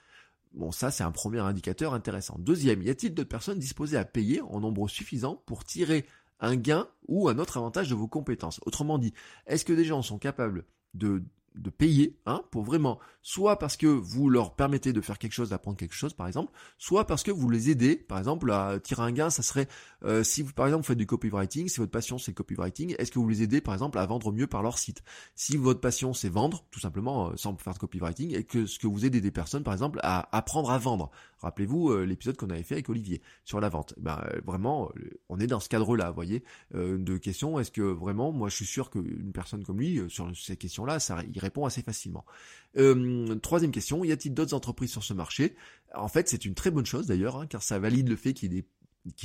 [0.54, 2.36] Bon, ça c'est un premier indicateur intéressant.
[2.38, 6.06] Deuxième, y a-t-il d'autres personnes disposées à payer en nombre suffisant pour tirer
[6.40, 8.60] un gain ou un autre avantage de vos compétences?
[8.64, 9.12] Autrement dit,
[9.46, 11.22] est-ce que des gens sont capables de
[11.54, 15.50] de payer hein, pour vraiment, soit parce que vous leur permettez de faire quelque chose,
[15.50, 19.02] d'apprendre quelque chose par exemple, soit parce que vous les aidez, par exemple à tirer
[19.02, 19.68] un gain, ça serait
[20.04, 23.18] euh, si vous par exemple faites du copywriting, si votre passion c'est copywriting, est-ce que
[23.18, 25.02] vous les aidez par exemple à vendre mieux par leur site?
[25.34, 28.78] Si votre passion c'est vendre, tout simplement euh, sans faire de copywriting, et que ce
[28.78, 31.10] que vous aidez des personnes par exemple à apprendre à vendre.
[31.40, 33.94] Rappelez-vous euh, l'épisode qu'on avait fait avec Olivier sur la vente.
[33.98, 34.90] Ben vraiment,
[35.28, 36.42] on est dans ce cadre-là, vous voyez,
[36.74, 37.60] de questions.
[37.60, 41.22] Est-ce que vraiment, moi je suis sûr qu'une personne comme lui sur ces questions-là, ça
[41.32, 42.24] irait répond assez facilement.
[43.42, 45.56] Troisième question, y a-t-il d'autres entreprises sur ce marché?
[45.94, 48.52] En fait, c'est une très bonne chose d'ailleurs, hein, car ça valide le fait qu'il
[48.52, 48.64] y ait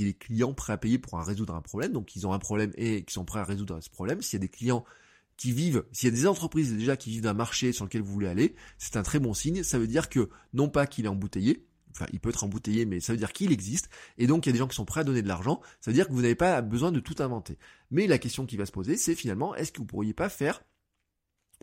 [0.05, 3.03] des clients prêts à payer pour résoudre un problème, donc ils ont un problème et
[3.03, 4.21] qui sont prêts à résoudre ce problème.
[4.21, 4.85] S'il y a des clients
[5.35, 8.13] qui vivent, s'il y a des entreprises déjà qui vivent d'un marché sur lequel vous
[8.13, 9.63] voulez aller, c'est un très bon signe.
[9.63, 12.99] Ça veut dire que non pas qu'il est embouteillé, enfin il peut être embouteillé, mais
[12.99, 15.01] ça veut dire qu'il existe, et donc il y a des gens qui sont prêts
[15.01, 17.57] à donner de l'argent, ça veut dire que vous n'avez pas besoin de tout inventer.
[17.91, 20.63] Mais la question qui va se poser, c'est finalement, est-ce que vous pourriez pas faire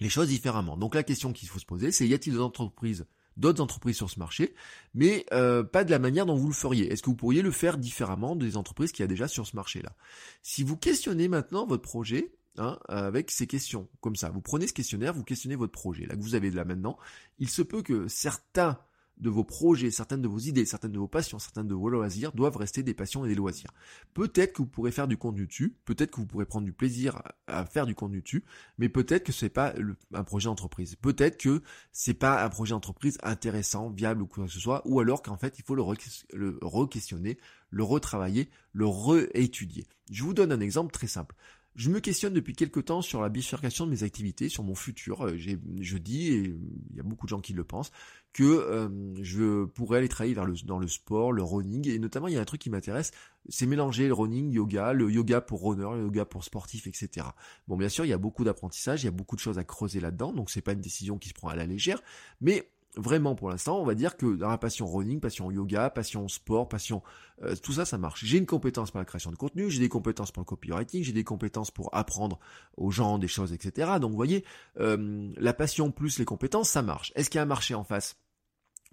[0.00, 0.76] les choses différemment.
[0.76, 4.10] Donc la question qu'il faut se poser, c'est y a-t-il d'autres entreprises d'autres entreprises sur
[4.10, 4.54] ce marché,
[4.92, 6.92] mais euh, pas de la manière dont vous le feriez?
[6.92, 9.56] Est-ce que vous pourriez le faire différemment des entreprises qu'il y a déjà sur ce
[9.56, 9.94] marché-là?
[10.42, 14.72] Si vous questionnez maintenant votre projet, Hein, avec ces questions, comme ça, vous prenez ce
[14.72, 16.98] questionnaire, vous questionnez votre projet, là que vous avez là maintenant,
[17.38, 18.76] il se peut que certains
[19.20, 22.32] de vos projets, certaines de vos idées, certaines de vos passions, certaines de vos loisirs
[22.32, 23.70] doivent rester des passions et des loisirs.
[24.14, 27.22] Peut-être que vous pourrez faire du contenu dessus, peut-être que vous pourrez prendre du plaisir
[27.46, 28.44] à faire du contenu dessus,
[28.78, 29.74] mais peut-être que c'est pas
[30.14, 30.96] un projet entreprise.
[30.96, 35.00] Peut-être que c'est pas un projet entreprise intéressant, viable ou quoi que ce soit, ou
[35.00, 37.38] alors qu'en fait il faut le re-questionner,
[37.70, 39.86] le retravailler, le réétudier.
[40.10, 41.36] Je vous donne un exemple très simple.
[41.76, 45.26] Je me questionne depuis quelque temps sur la bifurcation de mes activités, sur mon futur.
[45.26, 46.54] Euh, je dis, et
[46.90, 47.92] il y a beaucoup de gens qui le pensent,
[48.32, 48.88] que euh,
[49.22, 52.44] je pourrais aller travailler dans le sport, le running, et notamment il y a un
[52.44, 53.12] truc qui m'intéresse,
[53.48, 57.26] c'est mélanger le running, yoga, le yoga pour runner, le yoga pour sportif, etc.
[57.68, 59.64] Bon, bien sûr, il y a beaucoup d'apprentissage, il y a beaucoup de choses à
[59.64, 62.02] creuser là-dedans, donc c'est pas une décision qui se prend à la légère,
[62.40, 66.28] mais vraiment pour l'instant, on va dire que dans la passion running, passion yoga, passion
[66.28, 67.02] sport, passion
[67.42, 68.24] euh, tout ça, ça marche.
[68.24, 71.12] J'ai une compétence pour la création de contenu, j'ai des compétences pour le copywriting, j'ai
[71.12, 72.38] des compétences pour apprendre
[72.76, 73.92] aux gens des choses, etc.
[74.00, 74.44] Donc vous voyez,
[74.78, 77.12] euh, la passion plus les compétences, ça marche.
[77.14, 78.16] Est-ce qu'il y a un marché en face?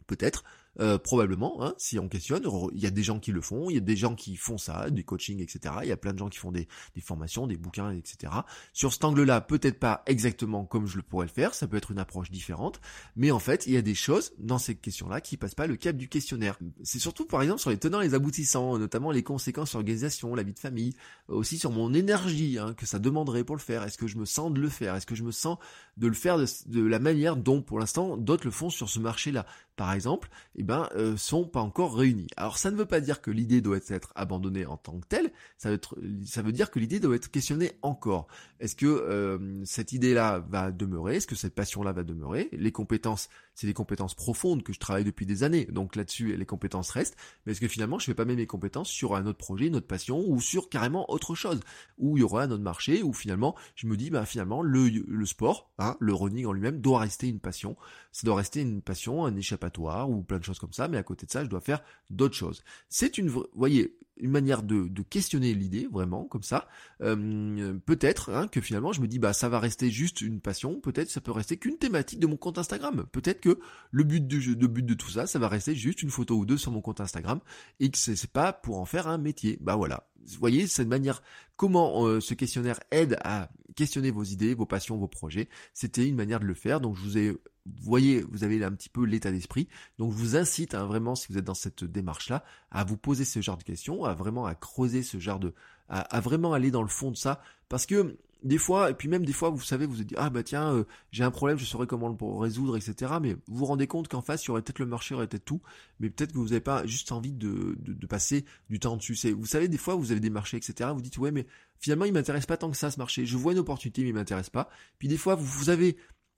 [0.06, 0.44] Peut-être.
[0.80, 3.76] Euh, probablement, hein, si on questionne, il y a des gens qui le font, il
[3.76, 5.76] y a des gens qui font ça, du coaching, etc.
[5.84, 8.34] Il y a plein de gens qui font des, des formations, des bouquins, etc.
[8.74, 11.92] Sur cet angle-là, peut-être pas exactement comme je le pourrais le faire, ça peut être
[11.92, 12.80] une approche différente,
[13.16, 15.76] mais en fait, il y a des choses dans ces questions-là qui passent pas le
[15.76, 16.58] cap du questionnaire.
[16.84, 20.36] C'est surtout, par exemple, sur les tenants et les aboutissants, notamment les conséquences sur l'organisation,
[20.36, 20.94] la vie de famille,
[21.28, 23.84] aussi sur mon énergie hein, que ça demanderait pour le faire.
[23.84, 24.96] Est-ce que je me sens de le faire?
[24.96, 25.58] Est-ce que je me sens
[25.98, 29.46] de le faire de, la manière dont, pour l'instant, d'autres le font sur ce marché-là?
[29.76, 32.28] Par exemple, eh ben, euh, sont pas encore réunis.
[32.36, 35.32] Alors ça ne veut pas dire que l'idée doit être abandonnée en tant que telle,
[35.56, 38.28] ça veut, dire que l'idée doit être questionnée encore.
[38.60, 41.16] Est-ce que euh, cette idée-là va demeurer?
[41.16, 42.50] Est-ce que cette passion-là va demeurer?
[42.52, 46.46] Les compétences, c'est des compétences profondes que je travaille depuis des années, donc là-dessus les
[46.46, 49.38] compétences restent, mais est-ce que finalement je fais pas même mes compétences sur un autre
[49.38, 51.62] projet, une autre passion, ou sur carrément autre chose,
[51.98, 54.90] où il y aura un autre marché, où finalement je me dis, bah finalement le,
[54.90, 57.78] le sport, hein, le running en lui-même doit rester une passion,
[58.18, 61.04] ça doit rester une passion, un échappatoire, ou plein de choses comme ça, mais à
[61.04, 62.64] côté de ça, je dois faire d'autres choses.
[62.90, 66.68] C'est une, voyez, une manière de, questionner l'idée, vraiment, comme ça.
[66.98, 70.80] Peut-être hein, que finalement, je me dis, bah, ça va rester juste une passion.
[70.80, 73.06] Peut-être ça peut rester qu'une thématique de mon compte Instagram.
[73.12, 73.60] Peut-être que
[73.92, 76.58] le but du but de tout ça, ça va rester juste une photo ou deux
[76.58, 77.40] sur mon compte Instagram
[77.80, 79.60] et que c'est pas pour en faire un métier.
[79.62, 80.08] Bah voilà.
[80.26, 81.22] Vous voyez, cette manière,
[81.56, 85.50] comment euh, ce questionnaire aide à questionner vos idées, vos passions, vos projets.
[85.74, 86.82] C'était une manière de le faire.
[86.82, 89.68] Donc je vous ai vous voyez, vous avez un petit peu l'état d'esprit.
[90.00, 93.26] Donc je vous incite hein, vraiment, si vous êtes dans cette démarche-là, à vous poser
[93.26, 95.54] ce genre de questions, à vraiment à creuser ce genre de,
[95.90, 99.26] à, vraiment aller dans le fond de ça, parce que des fois, et puis même
[99.26, 101.66] des fois, vous savez, vous vous dites ah bah tiens, euh, j'ai un problème, je
[101.66, 103.14] saurais comment le résoudre, etc.
[103.22, 105.18] Mais vous vous rendez compte qu'en face, il y aurait peut-être le marché, il y
[105.18, 105.62] aurait peut-être tout,
[106.00, 109.16] mais peut-être que vous n'avez pas juste envie de, de, passer du temps dessus.
[109.16, 110.92] C'est, vous savez, des fois, vous avez des marchés, etc.
[110.94, 111.48] Vous dites ouais, mais
[111.80, 113.26] finalement, il m'intéresse pas tant que ça ce marché.
[113.26, 114.70] Je vois une opportunité, mais il m'intéresse pas.
[115.00, 115.98] Puis des fois, vous, vous avez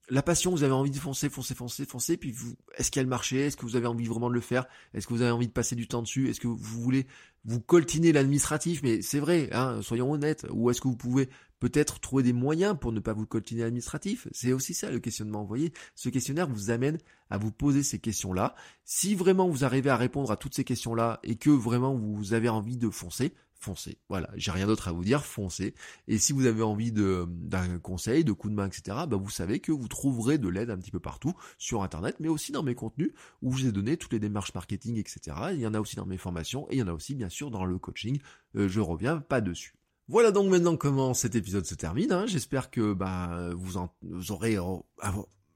[0.10, 3.36] la passion, vous avez envie de foncer, foncer, foncer, foncer, puis vous, est-ce qu'il y
[3.36, 4.66] Est-ce que vous avez envie vraiment de le faire?
[4.94, 6.30] Est-ce que vous avez envie de passer du temps dessus?
[6.30, 7.08] Est-ce que vous voulez
[7.46, 8.82] vous coltiner l'administratif?
[8.84, 10.48] Mais c'est vrai, hein, soyons honnêtes.
[10.52, 14.28] Ou est-ce que vous pouvez peut-être trouver des moyens pour ne pas vous coltiner l'administratif?
[14.32, 15.42] C'est aussi ça le questionnement.
[15.42, 16.98] Vous voyez, ce questionnaire vous amène
[17.30, 18.56] à vous poser ces questions-là.
[18.86, 22.50] Si vraiment vous arrivez à répondre à toutes ces questions-là et que vraiment vous avez
[22.50, 23.98] envie de foncer, foncez.
[24.08, 25.76] Voilà, j'ai rien d'autre à vous dire, foncez.
[26.08, 29.60] Et si vous avez envie d'un conseil, de coup de main, etc., bah vous savez
[29.60, 32.76] que vous trouverez de l'aide un petit peu partout sur Internet, mais aussi dans mes
[32.76, 35.38] contenus où je vous ai donné toutes les démarches marketing, etc.
[35.54, 37.30] Il y en a aussi dans mes formations et il y en a aussi bien
[37.30, 38.20] sûr dans le coaching.
[38.56, 39.76] Euh, je reviens pas dessus.
[40.08, 42.12] Voilà donc maintenant comment cet épisode se termine.
[42.12, 42.26] Hein.
[42.26, 44.58] J'espère que bah, vous, en, vous aurez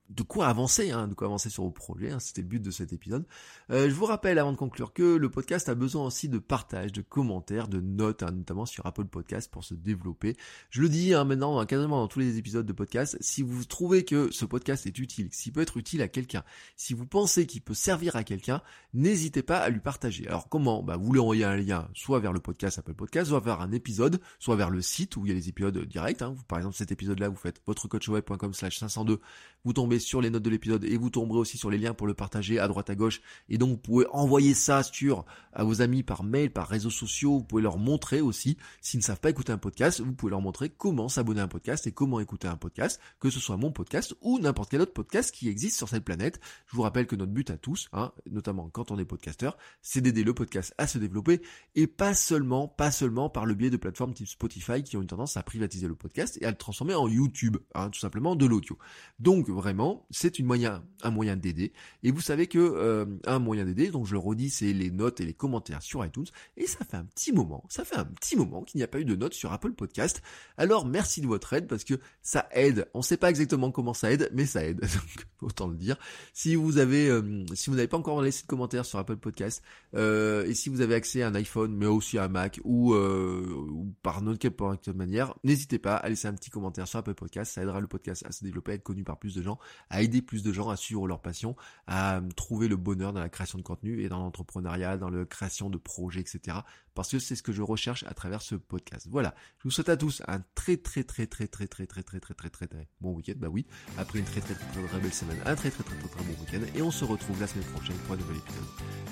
[0.09, 2.11] de quoi avancer, hein, de quoi avancer sur vos projets.
[2.11, 3.25] Hein, C'était le but de cet épisode.
[3.71, 6.91] Euh, je vous rappelle avant de conclure que le podcast a besoin aussi de partage,
[6.91, 10.35] de commentaires, de notes, hein, notamment sur Apple Podcast pour se développer.
[10.69, 13.17] Je le dis hein, maintenant quasiment dans tous les épisodes de podcast.
[13.21, 16.43] Si vous trouvez que ce podcast est utile, s'il peut être utile à quelqu'un,
[16.75, 18.61] si vous pensez qu'il peut servir à quelqu'un,
[18.93, 20.27] n'hésitez pas à lui partager.
[20.27, 20.83] Alors comment?
[20.83, 23.71] Bah, Vous voulez envoyer un lien soit vers le podcast Apple Podcast, soit vers un
[23.71, 26.21] épisode, soit vers le site où il y a les épisodes directs.
[26.21, 26.35] Hein.
[26.47, 29.19] Par exemple cet épisode-là, vous faites votrecoachweb.com slash 502,
[29.63, 32.07] vous tombez sur les notes de l'épisode et vous tomberez aussi sur les liens pour
[32.07, 33.21] le partager à droite à gauche.
[33.49, 37.39] Et donc vous pouvez envoyer ça sur à vos amis par mail, par réseaux sociaux.
[37.39, 40.41] Vous pouvez leur montrer aussi, s'ils ne savent pas écouter un podcast, vous pouvez leur
[40.41, 43.71] montrer comment s'abonner à un podcast et comment écouter un podcast, que ce soit mon
[43.71, 46.39] podcast ou n'importe quel autre podcast qui existe sur cette planète.
[46.67, 50.01] Je vous rappelle que notre but à tous, hein, notamment quand on est podcasteur, c'est
[50.01, 51.41] d'aider le podcast à se développer
[51.75, 55.07] et pas seulement, pas seulement par le biais de plateformes type Spotify qui ont une
[55.07, 58.45] tendance à privatiser le podcast et à le transformer en YouTube, hein, tout simplement de
[58.45, 58.77] l'audio.
[59.19, 61.73] Donc vraiment, c'est une moyen, un moyen d'aider.
[62.03, 65.21] Et vous savez que euh, un moyen d'aider, donc je le redis, c'est les notes
[65.21, 66.25] et les commentaires sur iTunes.
[66.57, 68.99] Et ça fait un petit moment, ça fait un petit moment qu'il n'y a pas
[68.99, 70.21] eu de notes sur Apple Podcast.
[70.57, 72.87] Alors merci de votre aide parce que ça aide.
[72.93, 74.81] On ne sait pas exactement comment ça aide, mais ça aide.
[74.81, 75.97] Donc autant le dire.
[76.33, 79.63] Si vous avez, euh, si vous n'avez pas encore laissé de commentaires sur Apple Podcast
[79.95, 82.95] euh, et si vous avez accès à un iPhone, mais aussi à un Mac ou,
[82.95, 87.53] ou par n'importe quelle manière, n'hésitez pas à laisser un petit commentaire sur Apple Podcast.
[87.53, 90.01] Ça aidera le podcast à se développer, à être connu par plus de gens, à
[90.01, 91.55] aider plus de gens à suivre leur passion,
[91.87, 95.25] à euh, trouver le bonheur dans la création de contenu et dans l'entrepreneuriat, dans la
[95.25, 96.57] création de projets, etc.
[96.93, 99.07] Parce que c'est ce que je recherche à travers ce podcast.
[99.09, 99.33] Voilà.
[99.59, 102.33] Je vous souhaite à tous un très très très très très très très très très
[102.33, 103.33] très très très bon week-end.
[103.37, 103.65] Bah oui,
[103.97, 106.33] après une très très très très belle semaine, un très très très très très bon
[106.41, 106.61] week-end.
[106.75, 108.63] Et on se retrouve la semaine prochaine pour un nouvel épisode.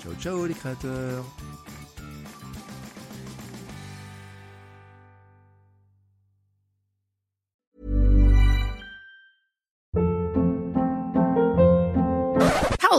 [0.01, 1.25] Ciao ciao les créateurs